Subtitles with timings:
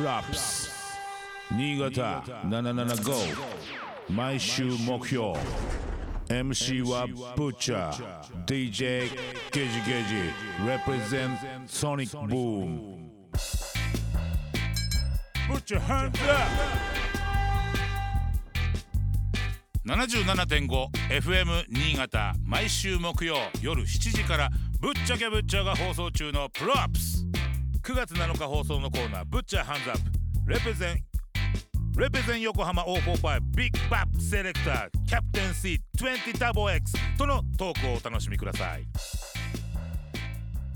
[0.00, 0.70] プラップス
[1.50, 3.34] 新潟775
[4.08, 5.34] 毎週目標
[6.26, 7.06] MC は
[7.36, 9.10] ブッチャー DJ
[9.52, 10.14] ゲジゲジ
[10.64, 11.36] represent
[11.66, 13.10] Sonic Boom.
[15.50, 16.48] ブッチャーハンズアッ
[19.84, 19.90] プ
[21.10, 24.48] 77.5FM 新潟毎週木曜夜7時から
[24.80, 27.09] ぶっちゃけぶっちゃが放送中のプロアップス
[27.82, 30.10] 9月7日放送のコーナー「Butcher Hands Up」
[30.52, 31.04] レペゼン
[31.98, 38.86] レペゼン横浜045ビッグバップセレクターキャプテン C20 ダボ X とのトークをお楽しみください。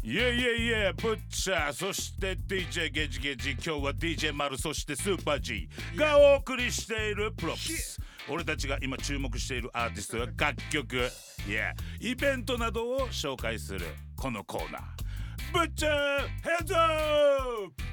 [0.02, 7.98] いえいえいえブッチャーそして DJ ゲジゲジ今日は DJ 丸そしてスーパー G がお送りしているプロップス
[8.28, 11.10] 俺たちが今注目しているアーティストや楽曲。
[11.48, 13.86] いやイベントなどを紹介する
[14.16, 14.93] このコーナー
[15.54, 17.84] ブッチャーヘッドアップ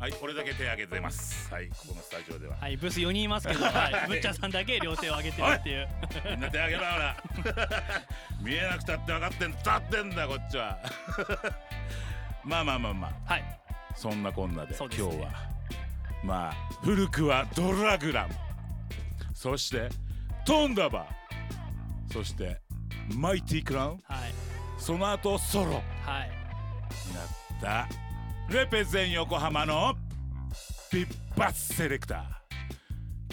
[0.00, 1.48] はい、これだけ手挙げてます。
[1.54, 2.56] はい、ここのスタジオでは。
[2.56, 5.88] はい、ブース4人いますけど、 はい、ブッチャーさんだけ両手を上げてるっていう。
[6.28, 7.16] みんな手挙げろほら。
[8.42, 10.78] 見えなくたって分かってん、立ってんだこっちは。
[12.42, 13.44] まあまあまあまあ、はい、
[13.94, 14.88] そんなこんなでですね。
[14.98, 15.30] 今日は。
[16.24, 18.34] まあ古くはドラグラム、
[19.32, 19.88] そして
[20.44, 22.60] トンダバー、そして
[23.14, 24.34] マイティクラウン、はい、
[24.76, 25.66] その後ソロ。
[25.66, 26.45] にはい、
[27.14, 27.24] なっ
[27.60, 27.86] た。
[28.52, 29.94] レペゼン横浜の
[30.90, 32.24] ピッパスセレクター。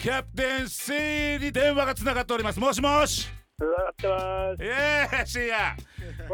[0.02, 0.92] キャプテン C
[1.40, 2.60] に電話がつながっております。
[2.60, 3.28] もしもし。
[3.58, 4.64] つながってます。
[4.64, 5.76] イエーイシア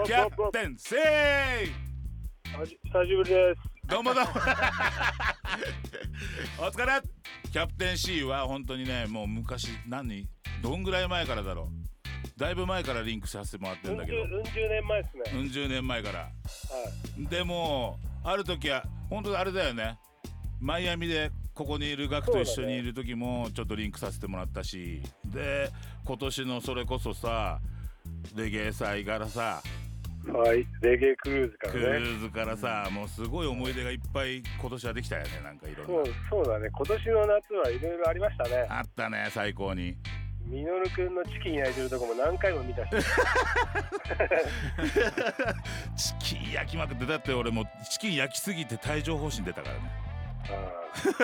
[0.05, 0.95] キャプテン C
[2.51, 2.77] 久し
[3.15, 3.61] ぶりです。
[3.87, 4.31] どうもどうも。
[6.59, 7.01] お疲れ。
[7.53, 10.27] キャプテン C は本当にねもう昔何？
[10.63, 11.75] どんぐらい前からだろう
[12.41, 15.23] だいぶ前からリンクさせてもらってるうんだけどうん十年前ですね。
[15.41, 16.27] うん十年前からは
[17.21, 17.27] い。
[17.27, 19.99] でもある時は本当あれだよね
[20.61, 25.71] マイアミでここにいるガクと一緒にいる時もちょっとリンクさせてもらったしで
[26.07, 27.61] 今年のそれこそさ
[28.35, 29.63] レゲエ祭からさ
[30.33, 30.67] はい。
[30.83, 32.07] レゲエクルーズかクルらね。
[32.07, 36.69] ーズからさもうすごい思い出がいっぱい今年はできたよねなんかいろそうんなそうだね。
[36.73, 38.67] 今年の夏はいろいろありましたね。
[38.71, 39.97] あったね最高に
[40.47, 42.91] ミノルくんのチキン焼いてるとこも何回も見たし。
[45.97, 50.10] チキン焼きまくってだって俺もチキン焼きすぎて帯状疱疹出たからね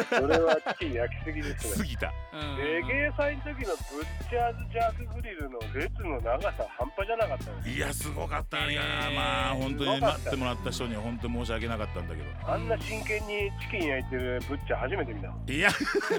[0.09, 1.75] それはチキン焼きすぎですね。
[1.75, 2.13] すぎた。
[2.33, 2.57] うん。
[2.57, 7.69] レゲエ祭の時のブッチャーズジャークグリルの列の長さ半端じゃなかったです。
[7.71, 9.15] いやすごかったいやえー。
[9.15, 12.53] まあ本当に待ってもらった人には本当に申し訳なかったんだけど。
[12.53, 15.29] あんな真剣にチキン焼いてるブッチャー初めて見た。
[15.53, 15.69] いや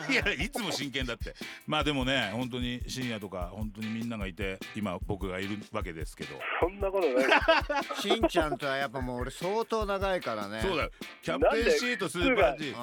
[0.09, 1.34] いやいつも真剣だって。
[1.66, 8.02] まあでもね本当に深夜とか本当にみんながいて今僕がいるわけですけど、そんなことない。
[8.02, 10.59] しんちゃんとはやっぱもう俺相当長いからね。
[10.62, 10.90] そうだよ。
[11.22, 12.75] キャプテンシーとスーパー G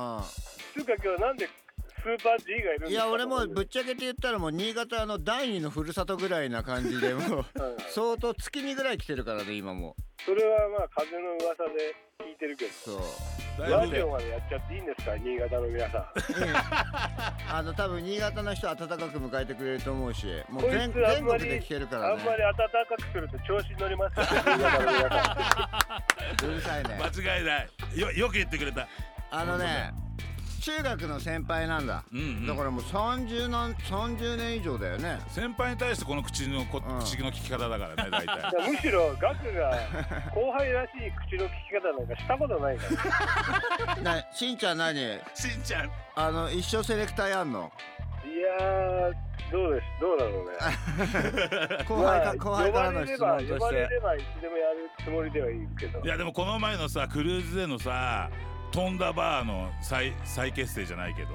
[0.74, 2.86] つうか今日なんでスーパー G がいるんですか？
[2.86, 7.44] うん、いや俺もぶっちゃけて言ったらもう新潟の第二のふるさとぐらいな感じでもうう ん
[7.90, 9.96] 相当月にぐらい来てるからね今も。
[10.24, 12.70] それはまあ風の噂で聞いてるけど。
[12.72, 13.00] そう。
[13.70, 15.16] ラジオまでやっちゃっていいんですか？
[15.16, 16.06] 新潟の皆さん。
[17.56, 25.36] あの 多分新潟の人は温かく迎えてくれると思うしもう全全国で聞けるからあんまりね暖かくすると調子に乗りますよ新潟の皆さ
[26.42, 26.98] んうるさいね。
[27.00, 27.68] 間違いない
[28.00, 28.88] よよく言ってくれた
[29.34, 29.92] あのね
[30.60, 32.04] 中学の先輩なんだ。
[32.10, 35.18] うん、うん、だからもう30年30年以上だよね。
[35.28, 37.00] 先輩に対してこの口のこ、うん。
[37.00, 38.38] 口の聞き方だからね大体。
[38.72, 39.70] むしろガクが
[40.34, 42.86] 後輩らしい口の聞き方なんかしたことないか
[43.86, 43.96] ら。
[44.16, 45.20] なしんちゃん何？
[45.34, 45.90] しんちゃん。
[46.14, 47.70] あの一生セレクターやんの？
[48.24, 49.14] いやー
[49.52, 49.86] どうです？
[50.00, 51.84] どうだろうね。
[51.86, 53.58] 後輩か、まあ後輩からの質問呼として。
[53.58, 56.00] ばれればいつでもやるつもりではいるけど。
[56.00, 58.30] いやでもこの前のさクルーズでのさ
[58.74, 61.28] トンダバーの再再結成じゃないけど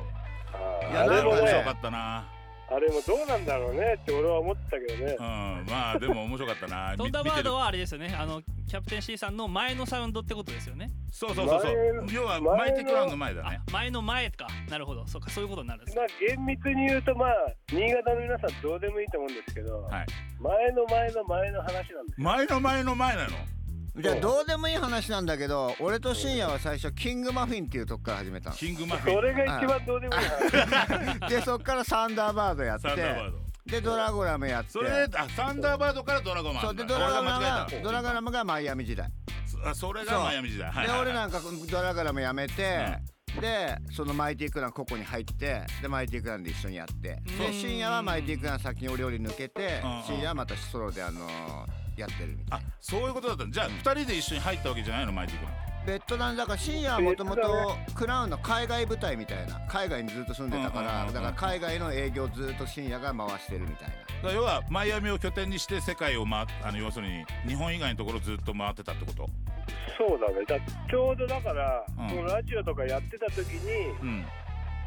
[0.92, 2.28] いやあれも面白ねかったな
[2.72, 8.16] あれもどうなんだろうねって俺は思ってたけどねうんまあでも面白かったなトンダーバードははあれですよね。
[8.16, 10.92] あのキャプテン C さんの前のサウンドってことですよね。
[11.12, 14.48] そうそうそうそう前の要は前のマイティクラウンの前だあね、前の前か。
[14.69, 15.08] なるほど。
[15.08, 16.04] そうか、そういうことになるんですま。
[16.04, 17.34] あ厳密に言うとまあ
[17.72, 20.06] 新潟の皆さんどうでもいいと思うんですけど、はい
[20.40, 23.30] 前の前の前の話なんですよ前の前の前なの？
[24.01, 29.16] じゃあどうでもいい話なんだけど俺と深夜は最初キングマフィンっていうとこから始めたキングマフィン。
[29.16, 31.19] それが一番どうでもいい話。
[31.22, 33.38] のでそっからサンダーバードやってサンダーバード。
[33.66, 34.72] でドラゴラムやって。
[34.72, 39.10] それであサンダーバードからドラゴンマンそうでドラゴラム俺がドラゴラムがマイアミ時代。
[39.66, 40.72] あそれがマイアミ時代。
[40.72, 41.07] はいではいはい。
[41.07, 42.98] 俺なんかドラゴラムやめて、
[43.40, 47.19] でそのマイティクランここに入ってでマイティクランで一緒にやって。
[47.28, 47.38] うん。
[47.38, 50.04] で深夜はマイティクラン先に俺より抜けてうん。
[50.04, 53.51] 深夜はまたソロであのーやってるみたいあそういうことだったの？
[53.51, 55.12] じゃあ二人で一緒に入ったわけじゃないの？
[55.12, 55.51] マイティクラ
[55.88, 57.42] ベトナムだから深夜はもともと
[57.96, 63.90] クラウンの海外部隊みたいな海外にずっと住んでたからだから海外の営業をずっと深夜が回してるみたい
[64.24, 64.31] な。
[64.31, 69.30] 要はマイアミを拠点にして世界を回っあの要するに日本以外のところずっと回ってたってこと？
[69.98, 70.46] そうだね。
[70.46, 70.60] だ
[70.90, 72.25] ちょうどだから、うん。
[72.25, 74.25] ラジオとかやってた時にうん。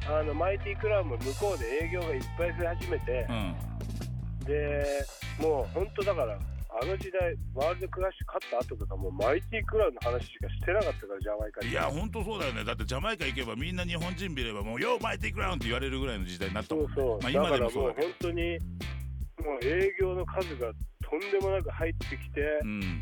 [0.07, 3.55] あのマイティクラウンも向こうで営業がいっぱい増え始めてう、ん。
[4.45, 4.85] で
[5.41, 6.39] もう本当だから
[6.83, 11.71] あの時代ワールドクラッシュ勝った後とかもうマイティクラウンの話しかしてなかったからジャマイカに。
[11.71, 12.65] いやほんとそうだよね。
[12.65, 20.73] だってジャマイカ行けばみんな日本人見ればもう「よマイティクラウン」って言われるぐらいの時代になったもんねそうそう、まあ、今でだからもうもそうだけど本当にもう営業の数が
[21.07, 23.01] とんでもなく入ってきて、うん。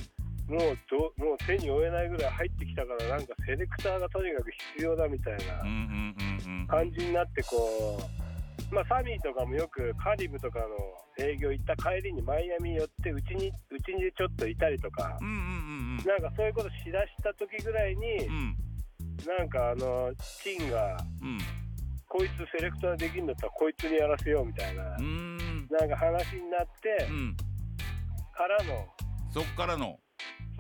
[0.50, 8.29] もうどもう手に負えないぐらい入ってきたからなんかセレクターがとにかく必要だみたいな感じになってこう
[8.70, 10.66] まあサミーとかもよくカリブとかの
[11.24, 15.36] 営業行った帰りにマイアミ寄ってうちにうちにちょっといたりとかうんうんう
[16.02, 18.34] んなんかそういうことしだした時ぐらいにうん。
[18.34, 18.56] うん
[19.26, 20.10] なんかあの
[20.42, 21.38] チンがうん。
[22.08, 27.36] こいつセレクターできるんだったらこいつにやらせようみたいななんか話になってうん。
[28.34, 28.86] からの
[29.30, 29.98] そっからの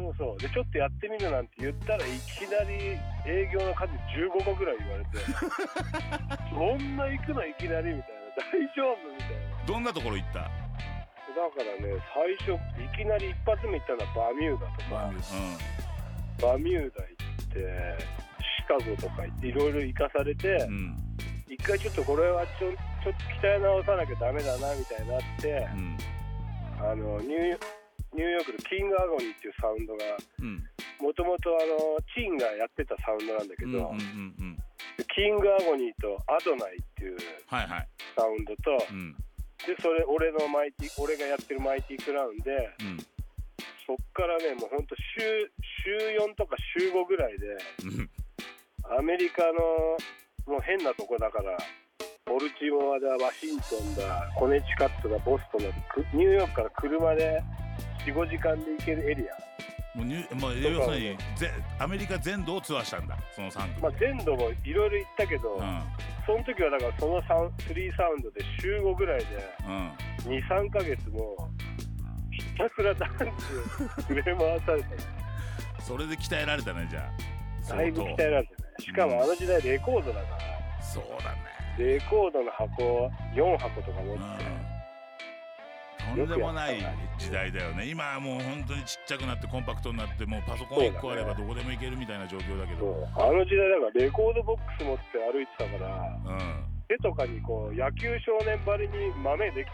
[0.00, 0.38] そうそう。
[0.38, 2.08] でちょっとやってみるなんて言ったらい
[2.38, 5.10] きなり営業の数15個ぐらい言われて。
[6.50, 8.20] そんな行くのいきなりみたいな。
[8.36, 9.64] 大丈夫みたいな。
[9.66, 10.40] どんなところ行った？
[10.40, 10.50] だか
[11.58, 16.48] らね最初いきなり一発目行ったのはバミューダとか。
[16.52, 17.04] バミューダ。
[17.04, 18.04] 行って
[18.60, 20.72] シカゴとか行っていろいろ行かされてうん。
[20.72, 20.96] うん
[21.52, 22.70] 一回ちょっとこれはちょ
[23.02, 25.98] ちょっと鍛え直さなきゃダメだなみたいになってうん。
[26.78, 27.58] あのニュー
[28.14, 30.04] ニューヨークのキングアゴニーっていうサウンドが
[30.40, 30.64] うん。
[31.00, 33.96] もともとあのチンがやってたサウンドなんだけど、うんうんうんう
[34.44, 34.58] ん。
[35.14, 37.16] キングアゴニーとアドナイっていう
[37.46, 37.88] はいはい。
[38.16, 39.14] サウンドとうん。
[39.66, 42.98] でそれ俺のマイティ俺がやってるマイティクラウンでうん。
[43.86, 45.50] そっからねもうほんと週
[45.84, 47.46] 週4とか週5ぐらいで
[47.84, 48.10] うん。
[48.98, 49.96] アメリカの
[50.46, 51.56] もう変なとこだから
[52.26, 57.42] ボルチモアだワシントンだコネチカットだボストンだくニューヨークから車で
[58.06, 59.34] 45時間で行けるエリア。
[59.96, 61.50] もうニューもう要するにぜ
[61.80, 65.82] アメリカ全土をツアーしたんだその3組まあ全土もいろいろ行ったけど、うん。
[66.26, 69.26] その時はだからそのサウン3サウンドで週5ぐらいで
[69.66, 69.90] うん。
[70.32, 71.50] 23ヶ月も
[72.30, 74.88] ひたすらダンス触れ回された
[75.82, 77.10] それで鍛えられたねじゃ
[77.70, 77.74] あ。
[77.76, 78.56] だいぶ鍛えられてね。
[78.78, 80.82] しかもあの時代レコードだから。
[80.82, 81.38] そうだね。
[81.78, 84.69] レコードの箱4箱とか持うって、ん
[86.16, 86.78] とんでもない
[87.18, 87.86] 時代だよね。
[87.86, 92.86] 今はもう本当にちっちゃくなってコンパクトになってもうパソコン1個あればどこでも行けるみたいな状況だけそど。
[92.90, 95.02] うあの時代だからレコードボックス持って
[95.32, 99.70] 歩いてたからうん手とかにこう野球少年ばりに豆できて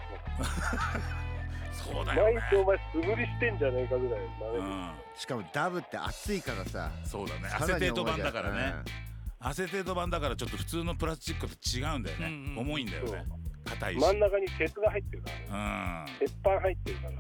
[1.73, 2.35] そうただよね。
[2.35, 4.91] 毎日お前素振りしてんじゃねえかぐらい豆でうん。
[5.15, 6.91] しかもダブって熱いからさ。
[7.05, 7.41] そうだね。
[7.47, 8.57] アさらにセテート版だからね。
[8.57, 12.59] 重いじゃんアセテート版だからちょっと普通のプラスチックと違うんだよね、うんうん。
[12.59, 13.25] 重いんだよね
[13.67, 14.01] 硬いし。
[14.01, 16.13] 真ん中に鉄が入ってるからね。
[16.17, 17.11] う鉄板入ってるから。
[17.11, 17.15] ん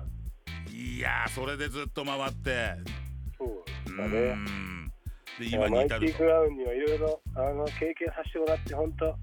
[0.72, 2.74] いやーそれでずっと回って。
[3.38, 4.34] そううだね。
[4.34, 4.92] ん。
[5.38, 6.14] で今に至ると。
[6.14, 9.16] ィクラウンにはいろいろあの経験させてもらって本当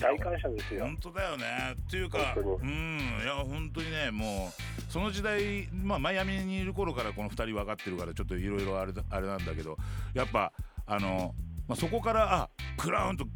[0.00, 0.84] 大感謝ですよ。
[0.84, 1.44] 本当だよね。
[1.86, 2.98] っていうかうん。
[3.22, 9.76] いや本当にねもうその時代まあマイアミにいる頃からこの2人分かってるからちょっといろいろあれだあれなんだけど
[10.14, 10.52] やっぱ
[10.86, 11.34] あの、
[11.66, 13.26] まあ、そこからあクラウンと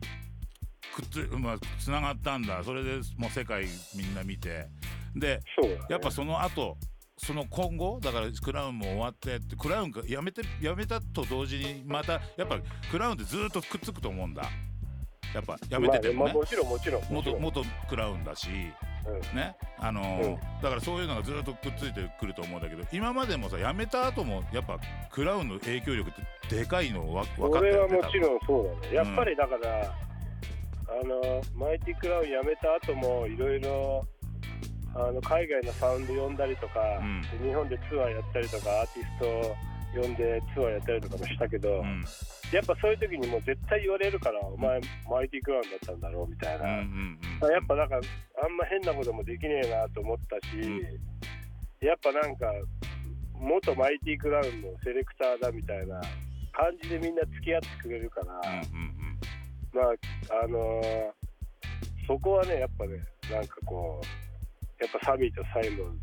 [0.95, 2.63] くっつ,、まあ、つながったんだ。
[2.65, 3.65] それでもう世界
[3.97, 4.67] みんな見て。
[5.15, 5.79] でね。
[5.89, 6.77] やっぱその後
[7.19, 12.59] その今後だからクラウンも終わってってクラウンがやめてやめたと同時にまたやっぱ
[12.91, 14.45] クラウンってずっとくっつくと思うんだ。
[15.35, 16.19] やっぱやめててもね。
[16.19, 17.41] まあまあ、もちろんもちろんもちろん。
[17.43, 18.49] 元元クラウンだし。
[19.07, 19.37] うん。
[19.37, 19.57] ね。
[19.79, 20.35] あのーうん。
[20.63, 24.79] だからそういうのがずっとくっついてくると思うんだけど今までもさ辞めた後もやっぱ
[25.11, 26.15] クラウンの影響力っ
[26.49, 28.95] てでかいのわ分かって俺はるもちろんそうだね。
[28.95, 29.95] やっぱりだから、
[31.01, 34.07] あのマイティクラウン辞めた後もいろいろ
[34.95, 37.23] あの海外のサウンド呼んだりとか、うん。
[37.41, 39.57] で日本でツアーやったりとかアーティスト
[40.03, 42.05] 呼んでツアーやったりとかもしたけど、うん。
[42.53, 50.79] やっぱそういう時にもう絶対言われるから、お前マイティクラウンだったんだろうみたいな、うんうんうんやっぱなんかあんま変なこともできねえなと思ったし、うん。
[51.81, 52.47] やっぱなんか
[53.35, 56.01] 元マイティクラウンのセレクターだみたいな
[56.53, 59.02] 感じでみんな付き合ってくれるから、うんうん
[59.73, 61.11] まああのー
[62.07, 62.99] そこはねやっぱね
[63.31, 65.99] なんかこうやっぱサミーとサイモン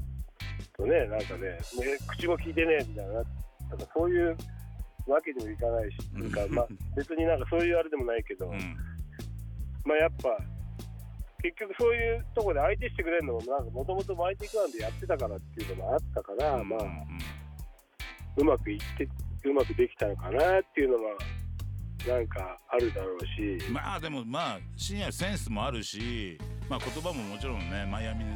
[0.78, 1.60] とねなんかねね
[2.08, 3.30] 口も聞いてねえみたいななんか
[3.94, 4.38] そういう
[5.06, 6.32] わけにもいかないし、うんなん。
[6.32, 8.54] かまあ別になんかそういうあれでもないけど、うん。
[8.54, 8.78] うん
[9.86, 10.30] まあやっぱ
[11.42, 17.04] 結局そういうところで相手してくれるのもなんかもともとマイティクラウンでやってたからっていうのもあったから、うんまあうん。
[18.38, 19.08] うまくいって
[19.46, 21.12] うまくできたのかなっていうのは
[22.08, 26.38] なんかあるだろうし、まあでもまあ深夜センスもあるし
[26.70, 28.32] まあ言葉ももちろんねマイアミの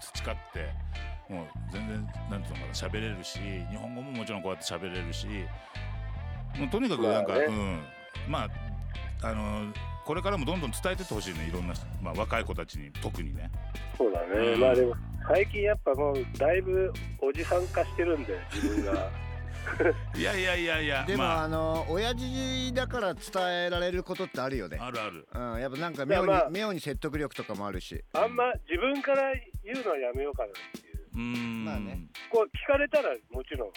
[0.00, 0.68] 培って
[1.32, 3.38] もう全然なんていうのかな喋れるし
[3.70, 5.26] 日本語ももちろんこうやって喋れるし
[6.58, 7.80] もうとにかくなんか、まあねうん。
[8.28, 9.72] まああの
[10.04, 13.50] これからもどんどん伝えてってほしいねいろんな、まあ、若い子たちに特にね。
[13.96, 14.60] そうだね、うん。
[14.60, 14.94] まあでも
[15.26, 19.10] 最近やっぱもうだいぶおじさん化してるんで自分が
[20.16, 21.48] いやいやいやいやでも、まあ。
[21.48, 23.22] の親父だから伝
[23.66, 24.78] えられることってあるよね。
[24.80, 25.26] ああるある。
[25.32, 26.50] うんやっぱなんか妙にまあ。
[26.50, 28.02] 妙に説得力とかもあるし。
[28.12, 29.32] あんま自分から
[29.64, 31.08] 言うのはやめようかなっていう。
[31.14, 31.64] うーん。
[31.64, 32.08] まあね。
[32.30, 33.72] こう聞かれたらもちろん。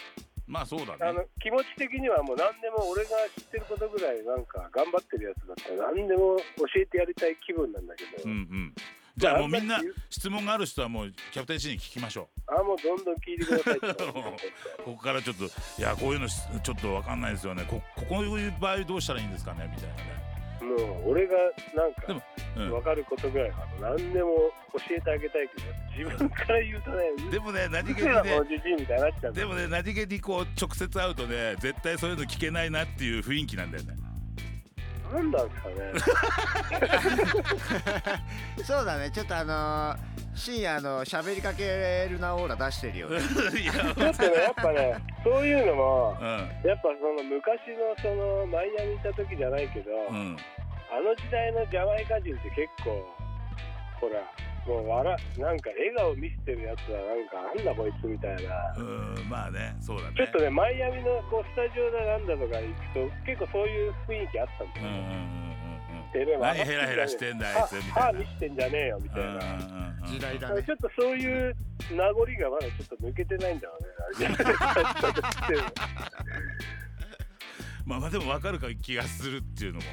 [0.48, 8.74] まあそうだあねの気持ち的にはもう何でも俺が知ってることぐらいなんか頑張ってるやつだったら何でも教えてやりたい気分なんだけど、うんうん
[9.18, 12.54] じゃあもうみんな質問がある人はもうキャプテン C に聞きましょう。
[12.56, 13.80] あもうどんどん聞いてください
[14.86, 17.66] ここからちょっといやこういうのしちょっとわかんないですよね。
[17.68, 19.70] こここういう場合どうしたらいいんですかね？
[19.76, 20.18] みたいなね。
[20.62, 21.34] もう俺が
[21.76, 22.24] なんか
[22.58, 22.70] うん。
[22.70, 24.36] 分かることぐらいは何でも
[24.74, 28.22] 教えてあげたいけど自分から言うとねでもね何気にね
[29.32, 33.94] でもね何気にこう直接会うとね絶対そういうの聞けないなっていう雰囲気なんだよね
[35.14, 35.76] なんなんですかね。
[38.64, 39.12] そうだね。
[39.12, 43.20] ちょっとあのー深夜あの喋りかけるなオーラ出してるよね。
[43.26, 44.96] ちょっとねやっぱね
[45.26, 50.38] そういうのもうやっぱその昔のそのマイアミにいた時じゃないけど、んうん。
[50.92, 53.04] あの時代のジャマイカ人って結構
[54.00, 54.22] ほら
[54.68, 60.16] もう笑なんか笑顔見せてるやつはなんかなんだこいつみたいな、うんまあねそうだね。
[60.18, 65.38] ちょっとねマイアミのこうスタジオだなんだとか行くと結構そういう雰囲気あったんだようんうん
[66.42, 67.94] 何ヘラヘラしてんだあいつみたいな。
[67.94, 71.54] 歯見してんじゃねえよみたいな、うんうんうん時代だねだからちょっとそういう
[71.92, 73.78] 名残がまだちょっと抜けてないんだろ
[74.18, 74.30] うね。
[77.88, 79.86] まあまあでも分かるか気がするっていうのも、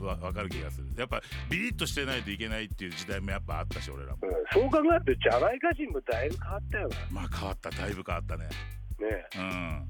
[0.00, 0.88] うん、わ分かる気がする。
[0.96, 4.18] やっぱビリッとしてないといけないっていう時代もやっぱあったし俺らも。
[4.22, 4.30] うん。
[4.52, 7.70] そう考えるとジャマイカ人もだいぶ変わったよまあ変わった。
[7.70, 8.48] だいぶ変わったね。
[8.98, 9.06] な。
[9.06, 9.86] ねうん。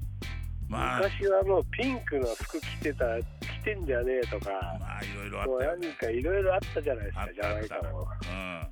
[0.69, 1.01] まあ。
[1.01, 5.87] 昔はもうピンクの服着てた着てんじゃねえとか、まあいろいろあったよね。
[5.87, 8.01] 何かいろいろあったじゃないですあかジャマイカも。
[8.01, 8.67] うん。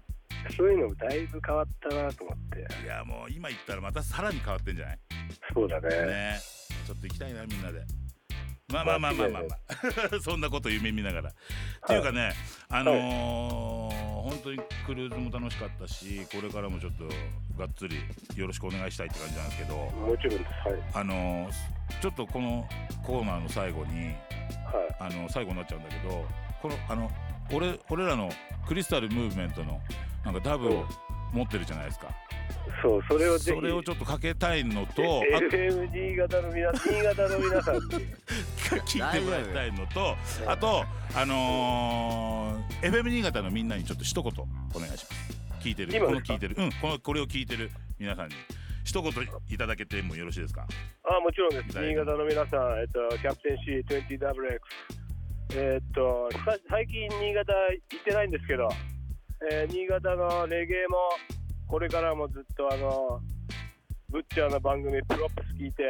[0.55, 2.85] そういうのもだいぶ変わったなと思って。
[2.85, 4.99] いやもう今言ったらまたさらに変わってんじゃない？
[5.55, 5.89] そうだね。
[5.89, 6.39] ね。
[6.85, 7.81] ちょっと行きたいなみんなで
[8.71, 9.47] まあまあまあまあまあま
[10.17, 11.33] あ そんなこと夢見ながらっ
[11.87, 12.33] ていうかね
[12.69, 17.05] あのー本当にクルーズも楽しかったしこれからもちょっと
[17.57, 17.95] がっつり
[18.35, 20.43] よろしくお願いしたいって感じなんですけどもちろんです。
[20.69, 20.81] はい。
[20.95, 21.51] あのー
[22.01, 22.67] ちょっとこの
[23.05, 24.15] コーナーの最後にはい。
[24.99, 26.25] あの最後になっちゃうんだけど
[26.61, 27.09] このあの
[27.53, 28.29] 俺俺らの
[28.67, 29.79] クリスタルムーブメントの
[30.25, 30.85] なんかダブを
[31.31, 32.07] 持ってるじゃないですか
[32.81, 33.57] そう、それをぜひ。
[33.59, 37.81] それをちょっとかけたいのとあ FM 新潟の皆新潟の皆さんに。
[38.85, 40.83] 聞いてもらいたいのとあと
[41.15, 44.31] あのー、FM 新潟のみんなにちょっと一言
[44.75, 45.37] お願いします。
[45.61, 46.05] 聞いてる？
[46.05, 46.55] この聞いてる。
[46.57, 48.35] うんこのこれを聞いてる皆さんに
[48.83, 49.11] 一言
[49.49, 50.65] いただけてもよろしいですか？
[51.03, 51.73] あもちろんです。
[51.75, 53.57] 大新潟の皆さん、えっと、キャプテン
[54.19, 54.59] C20WX。
[55.55, 57.53] えっと、さ最近新潟
[57.91, 58.67] 行ってないんですけど、
[59.51, 60.97] えー新潟のレゲエも、
[61.67, 63.21] これからもずっとあの、
[64.09, 65.87] ブッチャーの番組、プロップス聞いて、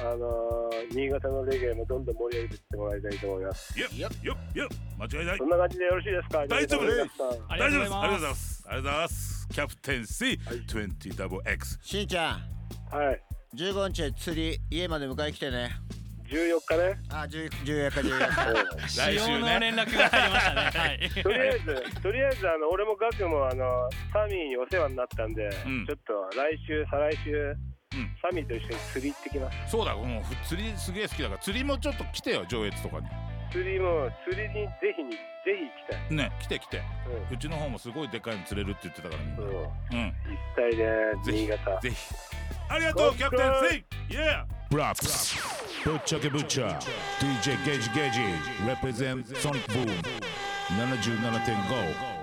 [0.00, 3.78] あのー新潟のレゲエもどんどん盛り上げていってもらいたいと思います。
[3.80, 4.68] よっよっよっ
[5.10, 5.38] 間違いない。
[5.38, 6.46] そんな感じでよろしいですか？
[6.46, 6.94] 大丈夫です。
[6.94, 7.52] 新潟の皆さん。
[7.52, 7.98] ありがとうござい大丈夫です。
[7.98, 8.54] ありがとうございまます。
[8.62, 9.48] すありがとうございます。
[9.48, 12.96] キャプテン C20WX しんちゃん。
[12.96, 13.22] はい。
[13.56, 15.70] 15日釣り家まで迎え来てね。
[16.28, 17.00] 14日ね。
[17.10, 18.86] あ10 14日14日。
[18.98, 20.60] 来週使用のね連絡が入りましたね。
[20.78, 21.22] はい。
[21.22, 25.86] とりあえず、とりあえずあの俺もガクもあのサミーにお世話になったんで、うん。
[25.86, 27.56] ちょっと来週、再来週、ん
[28.22, 29.70] サミーと一緒に釣り行ってきます。
[29.70, 33.00] そうだもう釣りすげえ好きだから釣りもちょっと来てよ上越とか
[33.50, 36.00] 釣りも釣りにぜひにぜひ行きたい。
[36.10, 36.82] にね来て来て
[37.30, 39.62] ううちの方もすごいでかいの釣れるって言ってたからみんなん、うん、行
[39.92, 40.84] うんきたいね、
[41.24, 41.80] ぜひ新潟。
[41.80, 41.96] ぜひ
[42.68, 43.84] ありがとうキャプテン C!
[44.14, 44.44] Yeah!
[44.70, 45.58] Props!
[45.84, 46.78] Butcher Butcher
[47.18, 48.20] DJ Gage Gage
[48.66, 49.88] Represent Sonic Boom
[50.68, 52.17] 77.5